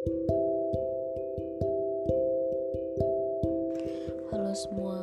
Halo 0.00 0.16
semua, 4.56 4.96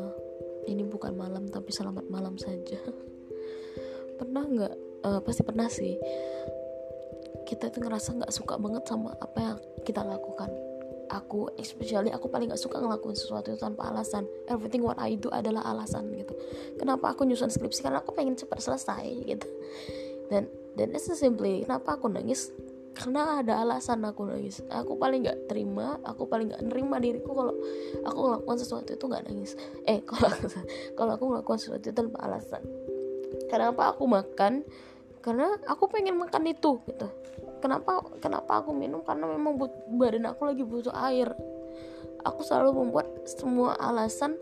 ini 0.66 0.81
bukan 0.81 1.13
malam 1.13 1.46
tapi 1.54 1.70
selamat 1.70 2.09
malam 2.09 2.33
saja. 2.42 2.81
Pernah 4.18 4.44
nggak? 4.49 4.73
Uh, 5.05 5.21
pasti 5.21 5.46
pernah 5.46 5.70
sih. 5.70 6.02
Kita 7.46 7.70
tuh 7.70 7.86
ngerasa 7.86 8.18
nggak 8.18 8.33
suka 8.33 8.57
banget 8.57 8.89
sama 8.89 9.13
apa 9.21 9.38
yang 9.38 9.57
kita 9.86 10.02
lakukan. 10.02 10.49
Aku, 11.14 11.54
especially 11.62 12.10
aku 12.10 12.34
paling 12.34 12.50
nggak 12.50 12.58
suka 12.58 12.82
ngelakuin 12.82 13.14
sesuatu 13.14 13.54
itu 13.54 13.62
tanpa 13.62 13.94
alasan. 13.94 14.26
Everything 14.50 14.82
what 14.82 14.98
I 14.98 15.14
do 15.14 15.29
adalah 15.29 15.62
alasan 15.78 16.09
gitu. 16.18 16.34
Kenapa 16.82 17.14
aku 17.14 17.22
nyusun 17.22 17.54
skripsi? 17.54 17.86
Karena 17.86 18.02
aku 18.02 18.18
pengen 18.18 18.34
cepat 18.34 18.66
selesai 18.66 19.05
gitu. 19.30 19.45
Dan 20.34 20.50
dan 20.73 20.90
it's 20.98 21.05
simply 21.14 21.62
kenapa 21.62 22.02
aku 22.02 22.09
nangis 22.09 22.50
karena 22.98 23.45
ada 23.45 23.62
alasan 23.62 24.02
aku 24.09 24.26
nangis. 24.26 24.66
Aku 24.73 24.98
paling 24.98 25.22
nggak 25.22 25.46
terima 25.46 26.02
aku 26.02 26.26
paling 26.26 26.50
nggak 26.50 26.66
nerima 26.66 26.98
diriku 26.98 27.30
kalau 27.38 27.54
aku 28.02 28.18
ngelakukan 28.26 28.58
sesuatu 28.58 28.90
itu 28.90 29.05
nggak 29.05 29.24
nangis. 29.30 29.54
Eh 29.86 30.02
kalau 30.02 30.34
kalau 30.98 31.12
aku 31.14 31.26
ngelakukan 31.30 31.60
sesuatu 31.62 31.86
itu 31.86 31.94
tanpa 31.94 32.26
alasan. 32.26 32.66
Kenapa 33.54 33.94
aku 33.94 34.10
makan? 34.10 34.66
Karena 35.22 35.54
aku 35.70 35.86
pengen 35.94 36.18
makan 36.18 36.50
itu 36.50 36.82
gitu. 36.90 37.08
Kenapa 37.62 38.02
kenapa 38.18 38.66
aku 38.66 38.74
minum? 38.74 39.05
Karena 39.05 39.30
memang 39.30 39.62
but, 39.62 39.74
badan 39.94 40.26
aku 40.26 40.50
lagi 40.50 40.66
butuh 40.66 40.94
air. 40.98 41.30
Aku 42.26 42.41
selalu 42.41 42.82
membuat 42.82 43.30
semua 43.30 43.77
alasan 43.77 44.41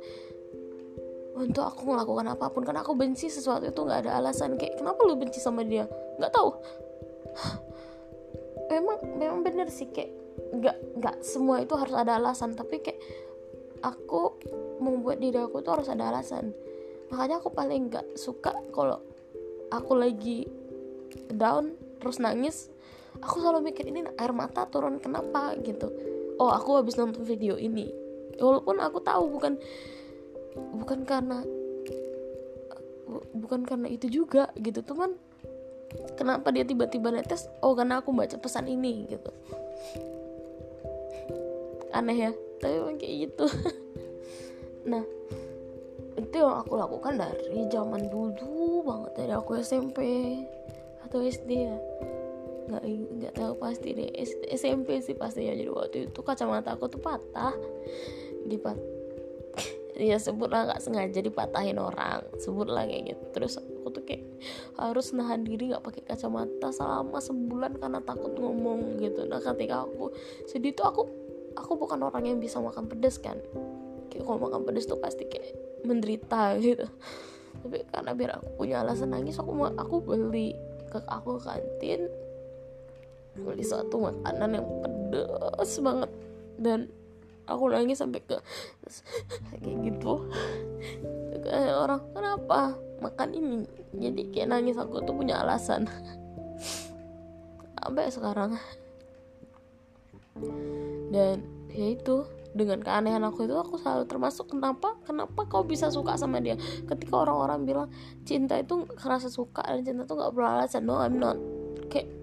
untuk 1.36 1.68
aku 1.68 1.92
melakukan 1.92 2.32
apa 2.32 2.48
pun. 2.56 2.64
Karena 2.64 2.88
aku 2.88 2.96
benci 2.96 3.28
sesuatu 3.28 3.68
itu 3.68 3.80
nggak 3.84 4.08
ada 4.08 4.24
alasan. 4.24 4.56
Kayak 4.56 4.80
kenapa 4.80 5.04
lu 5.04 5.20
benci 5.20 5.44
sama 5.44 5.68
dia? 5.68 5.92
Nggak 6.16 6.32
tahu 6.32 6.50
memang 8.70 8.98
memang 9.18 9.40
bener 9.46 9.68
sih 9.70 9.90
kayak 9.90 10.12
nggak 10.56 10.78
nggak 11.00 11.16
semua 11.22 11.64
itu 11.64 11.74
harus 11.76 11.96
ada 11.96 12.18
alasan 12.20 12.54
tapi 12.56 12.82
kayak 12.82 13.00
aku 13.84 14.36
membuat 14.82 15.22
diri 15.22 15.38
aku 15.38 15.62
tuh 15.62 15.80
harus 15.80 15.90
ada 15.92 16.10
alasan. 16.10 16.52
Makanya 17.14 17.40
aku 17.40 17.54
paling 17.54 17.94
nggak 17.94 18.18
suka 18.18 18.52
kalau 18.74 18.98
aku 19.70 19.94
lagi 19.94 20.50
down 21.32 21.78
terus 22.02 22.22
nangis 22.22 22.70
aku 23.22 23.40
selalu 23.40 23.72
mikir 23.72 23.88
ini 23.88 24.04
air 24.20 24.34
mata 24.36 24.68
turun 24.68 25.00
kenapa? 25.00 25.56
gitu. 25.62 25.92
Oh 26.42 26.52
aku 26.52 26.82
habis 26.82 27.00
nonton 27.00 27.24
video 27.24 27.56
ini. 27.56 27.88
Walaupun 28.36 28.84
aku 28.84 29.00
tahu 29.00 29.32
bukan 29.32 29.54
bukan 30.76 31.08
karena 31.08 31.40
bukan 33.36 33.64
karena 33.64 33.88
itu 33.88 34.08
juga 34.12 34.52
gitu 34.60 34.84
teman 34.84 35.16
kenapa 36.16 36.52
dia 36.52 36.64
tiba-tiba 36.66 37.12
netes? 37.12 37.48
Oh 37.62 37.74
karena 37.74 38.02
aku 38.02 38.12
baca 38.12 38.36
pesan 38.40 38.68
ini 38.70 39.06
gitu. 39.10 39.32
Aneh 41.96 42.18
ya 42.18 42.32
tapi 42.60 42.74
emang 42.82 42.98
kayak 42.98 43.16
gitu. 43.32 43.46
Nah 44.86 45.02
itu 46.14 46.36
yang 46.38 46.62
aku 46.62 46.78
lakukan 46.78 47.18
dari 47.18 47.66
zaman 47.74 48.06
dulu 48.06 48.86
banget 48.86 49.12
dari 49.18 49.34
aku 49.34 49.58
SMP 49.58 50.00
atau 51.02 51.26
SD 51.26 51.50
ya. 51.50 51.78
Nggak 52.70 52.84
nggak 52.86 53.34
tahu 53.34 53.54
pasti 53.58 53.98
deh. 53.98 54.14
SMP 54.54 55.02
sih 55.02 55.18
pastinya. 55.18 55.58
Jadi 55.58 55.72
waktu 55.74 55.98
itu 56.06 56.20
kacamata 56.22 56.78
aku 56.78 56.86
tuh 56.86 57.02
patah. 57.02 57.58
Di 58.46 58.62
pat 58.62 58.78
ya 59.98 60.22
sebutlah 60.22 60.70
nggak 60.70 60.82
sengaja 60.86 61.18
dipatahin 61.18 61.82
orang. 61.82 62.22
Sebutlah 62.38 62.86
kayak 62.86 63.18
gitu. 63.18 63.24
Terus 63.34 63.58
aku 63.86 64.02
tuh 64.02 64.04
kayak 64.10 64.26
harus 64.82 65.14
nahan 65.14 65.46
diri 65.46 65.70
nggak 65.70 65.86
pakai 65.86 66.02
kacamata 66.10 66.74
selama 66.74 67.22
sebulan 67.22 67.78
karena 67.78 68.02
takut 68.02 68.34
ngomong 68.34 68.98
gitu. 68.98 69.30
Nah 69.30 69.38
ketika 69.38 69.86
aku 69.86 70.10
sedih 70.50 70.74
tuh 70.74 70.90
aku 70.90 71.02
aku 71.54 71.78
bukan 71.78 72.02
orang 72.02 72.26
yang 72.26 72.42
bisa 72.42 72.58
makan 72.58 72.90
pedas 72.90 73.22
kan. 73.22 73.38
Kayak 74.10 74.26
kalau 74.26 74.42
makan 74.42 74.66
pedas 74.66 74.90
tuh 74.90 74.98
pasti 74.98 75.30
kayak 75.30 75.54
menderita 75.86 76.58
gitu. 76.66 76.90
Tapi 77.62 77.86
karena 77.94 78.12
biar 78.18 78.32
aku 78.42 78.48
punya 78.58 78.82
alasan 78.82 79.14
nangis 79.14 79.38
aku 79.38 79.54
aku 79.54 80.02
beli 80.02 80.58
ke 80.90 80.98
aku 81.06 81.38
kantin 81.38 82.10
beli 83.38 83.62
suatu 83.62 84.02
makanan 84.02 84.50
yang 84.50 84.68
pedas 84.82 85.78
banget. 85.78 86.10
Dan 86.58 86.90
aku 87.46 87.70
nangis 87.70 88.02
sampai 88.02 88.26
ke 88.26 88.42
kayak 89.62 89.78
gitu. 89.94 90.26
Kayak 91.46 91.78
orang 91.78 92.02
kenapa 92.10 92.82
makan 93.04 93.30
ini 93.36 93.68
jadi 93.96 94.22
kayak 94.32 94.48
nangis 94.52 94.80
aku 94.80 95.04
tuh 95.04 95.16
punya 95.16 95.40
alasan. 95.42 95.88
Sampai 97.80 98.10
sekarang? 98.10 98.58
Dan 101.14 101.46
ya 101.72 101.94
itu 101.94 102.26
dengan 102.56 102.80
keanehan 102.80 103.20
aku 103.28 103.52
itu 103.52 103.56
aku 103.56 103.76
selalu 103.76 104.08
termasuk 104.08 104.48
kenapa 104.48 104.96
kenapa 105.04 105.44
kau 105.44 105.68
bisa 105.68 105.92
suka 105.92 106.16
sama 106.16 106.40
dia? 106.40 106.56
Ketika 106.88 107.28
orang-orang 107.28 107.68
bilang 107.68 107.88
cinta 108.24 108.56
itu 108.56 108.88
kerasa 108.96 109.28
suka 109.28 109.60
dan 109.60 109.84
cinta 109.84 110.08
tuh 110.08 110.16
nggak 110.16 110.32
beralasan 110.32 110.88
no 110.88 110.96
I'm 110.96 111.20
not. 111.20 111.36
Kayak 111.92 112.16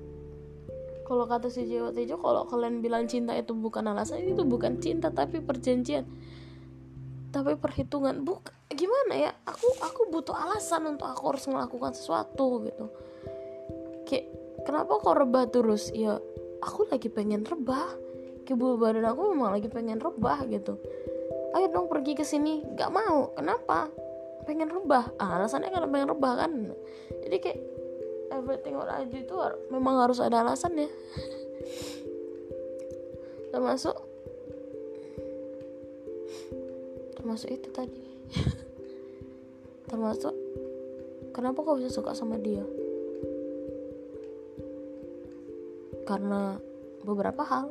kalau 1.04 1.28
kata 1.28 1.52
si 1.52 1.68
Jawa 1.68 1.92
Tejo 1.92 2.16
kalau 2.16 2.48
kalian 2.48 2.80
bilang 2.80 3.04
cinta 3.04 3.36
itu 3.36 3.52
bukan 3.52 3.92
alasan 3.92 4.24
itu 4.24 4.40
bukan 4.40 4.80
cinta 4.80 5.12
tapi 5.12 5.44
perjanjian. 5.44 6.08
Tapi 7.28 7.52
perhitungan 7.60 8.24
buk 8.24 8.48
gimana 8.76 9.14
ya 9.14 9.30
aku 9.46 9.68
aku 9.80 10.00
butuh 10.12 10.36
alasan 10.36 10.84
untuk 10.88 11.08
aku 11.08 11.34
harus 11.34 11.44
melakukan 11.48 11.92
sesuatu 11.96 12.60
gitu. 12.66 12.86
Kayak 14.08 14.26
kenapa 14.66 14.92
kau 15.00 15.16
rebah 15.16 15.48
terus? 15.48 15.88
Ya 15.94 16.18
aku 16.60 16.88
lagi 16.88 17.08
pengen 17.08 17.46
rebah. 17.46 17.96
Kayak 18.42 18.58
badan 18.58 19.06
aku 19.06 19.22
memang 19.32 19.54
lagi 19.54 19.68
pengen 19.70 20.02
rebah 20.02 20.42
gitu. 20.50 20.76
Ayo 21.52 21.68
dong 21.70 21.86
pergi 21.86 22.18
ke 22.18 22.24
sini. 22.26 22.64
Nggak 22.64 22.90
mau. 22.90 23.30
Kenapa? 23.38 23.86
Pengen 24.48 24.72
rebah. 24.72 25.14
Ah, 25.22 25.38
alasannya 25.38 25.70
karena 25.70 25.86
pengen 25.86 26.08
rebah 26.16 26.32
kan? 26.34 26.50
Jadi 27.22 27.36
kayak 27.38 27.58
everything 28.34 28.74
what 28.74 28.90
I 28.90 29.06
do 29.06 29.22
itu 29.22 29.36
memang 29.70 30.02
harus 30.02 30.18
ada 30.18 30.42
alasan 30.42 30.74
ya. 30.74 30.88
Termasuk 33.52 33.94
termasuk 37.22 37.54
itu 37.54 37.70
tadi 37.70 38.02
termasuk 39.92 40.32
kenapa 41.36 41.60
kau 41.60 41.76
bisa 41.76 41.92
suka 41.92 42.16
sama 42.16 42.40
dia? 42.40 42.64
Karena 46.08 46.56
beberapa 47.04 47.44
hal. 47.44 47.68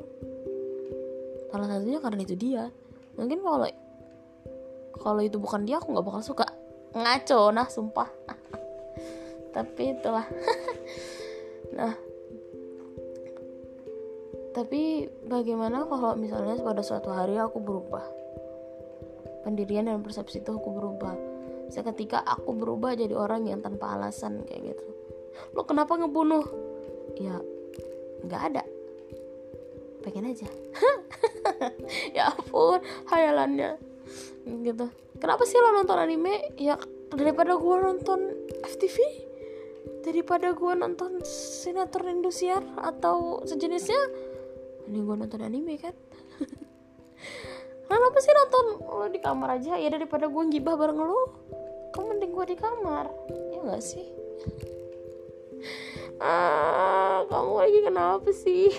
Salah 1.49 1.67
satunya 1.67 1.97
karena 1.97 2.21
itu 2.21 2.37
dia. 2.37 2.69
Mungkin 3.17 3.41
kalau 3.41 3.65
kalau 5.01 5.21
itu 5.25 5.41
bukan 5.41 5.65
dia 5.65 5.81
aku 5.81 5.97
nggak 5.97 6.05
bakal 6.05 6.21
suka. 6.21 6.45
Ngaco 6.93 7.49
nah 7.49 7.65
sumpah. 7.65 8.09
Tapi 9.57 9.97
itulah. 9.97 10.29
Nah. 11.71 11.95
Tapi 14.51 15.07
bagaimana 15.23 15.87
kalau 15.87 16.19
misalnya 16.19 16.59
pada 16.59 16.83
suatu 16.83 17.07
hari 17.07 17.39
aku 17.39 17.63
berubah? 17.63 18.03
Pendirian 19.47 19.87
dan 19.87 20.03
persepsi 20.03 20.43
itu 20.43 20.51
aku 20.51 20.67
berubah 20.67 21.30
seketika 21.71 22.19
aku 22.21 22.51
berubah 22.51 22.93
jadi 22.99 23.15
orang 23.15 23.47
yang 23.47 23.63
tanpa 23.63 23.95
alasan 23.95 24.43
kayak 24.43 24.75
gitu. 24.75 24.85
Lo 25.55 25.63
kenapa 25.63 25.95
ngebunuh? 25.95 26.43
Ya 27.17 27.39
nggak 28.27 28.41
ada. 28.53 28.63
Pengen 30.03 30.35
aja. 30.35 30.49
Ya 32.17 32.33
ampun 32.33 32.81
hayalannya. 33.13 33.77
Gitu. 34.45 34.85
Kenapa 35.21 35.43
sih 35.45 35.61
lo 35.61 35.77
nonton 35.77 35.93
anime? 35.93 36.57
Ya 36.57 36.73
daripada 37.13 37.53
gue 37.53 37.75
nonton 37.77 38.19
FTV 38.65 38.97
daripada 40.01 40.57
gue 40.57 40.73
nonton 40.73 41.21
sinetron 41.25 42.21
Indosiar 42.21 42.65
atau 42.81 43.45
sejenisnya? 43.45 44.01
Ini 44.89 44.99
gue 45.05 45.15
nonton 45.15 45.41
anime 45.45 45.77
kan? 45.77 45.93
Kenapa 47.85 48.17
sih 48.23 48.33
nonton 48.33 48.65
lo 48.81 49.07
di 49.11 49.19
kamar 49.21 49.61
aja? 49.61 49.77
Ya 49.77 49.89
daripada 49.93 50.25
gue 50.25 50.43
gibah 50.49 50.73
bareng 50.79 50.97
lo 50.97 51.21
kamu 52.01 52.17
mending 52.17 52.33
gue 52.33 52.45
di 52.49 52.57
kamar? 52.57 53.05
Ya 53.53 53.61
gak 53.61 53.83
sih? 53.85 54.09
Ah 56.21 57.25
kamu 57.29 57.53
lagi 57.65 57.79
kenapa 57.81 58.29
sih? 58.29 58.69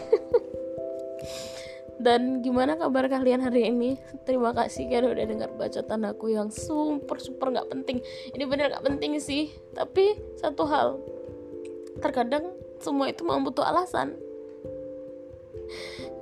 Dan 2.03 2.39
gimana 2.43 2.79
kabar 2.79 3.07
kalian 3.11 3.43
hari 3.43 3.67
ini? 3.67 3.99
Terima 4.27 4.55
kasih 4.55 4.87
kalian 4.87 5.11
udah 5.11 5.27
dengar 5.27 5.51
bacotan 5.55 6.07
aku 6.07 6.35
yang 6.35 6.55
super 6.55 7.19
super 7.19 7.51
nggak 7.51 7.67
penting. 7.67 7.99
Ini 8.31 8.47
bener 8.47 8.71
nggak 8.71 8.87
penting 8.87 9.19
sih. 9.19 9.51
Tapi 9.75 10.39
satu 10.39 10.67
hal 10.71 11.03
terkadang 11.99 12.55
semua 12.79 13.11
itu 13.11 13.27
mau 13.27 13.39
butuh 13.43 13.67
alasan. 13.67 14.15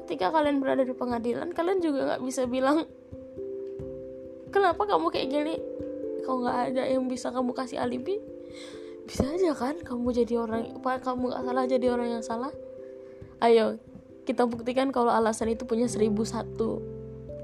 Ketika 0.05 0.33
kalian 0.33 0.65
berada 0.65 0.89
di 0.89 0.97
pengadilan 0.97 1.53
kalian 1.53 1.85
juga 1.85 2.17
nggak 2.17 2.23
bisa 2.25 2.49
bilang 2.49 2.89
kenapa 4.49 4.89
kamu 4.89 5.13
kayak 5.13 5.29
gini 5.29 5.57
kalau 6.23 6.47
nggak 6.47 6.59
ada 6.73 6.83
yang 6.87 7.05
bisa 7.09 7.33
kamu 7.33 7.53
kasih 7.53 7.81
alibi 7.83 8.21
bisa 9.11 9.27
aja 9.27 9.51
kan 9.59 9.75
kamu 9.83 10.23
jadi 10.23 10.39
orang 10.39 10.71
apa 10.79 11.03
kamu 11.03 11.35
nggak 11.35 11.43
salah 11.43 11.65
jadi 11.67 11.87
orang 11.91 12.09
yang 12.15 12.23
salah? 12.23 12.53
Ayo 13.43 13.83
kita 14.23 14.47
buktikan 14.47 14.95
kalau 14.95 15.11
alasan 15.11 15.51
itu 15.51 15.67
punya 15.67 15.91
seribu 15.91 16.23
satu. 16.23 16.79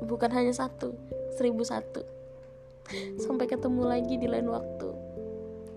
Bukan 0.07 0.31
hanya 0.31 0.55
satu 0.55 0.95
seribu 1.35 1.67
satu. 1.67 2.07
Sampai 3.19 3.51
ketemu 3.51 3.83
lagi 3.83 4.15
di 4.15 4.31
lain 4.31 4.47
waktu. 4.47 4.95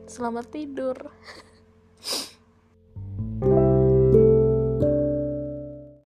Selamat 0.05 0.45
tidur. 0.53 0.93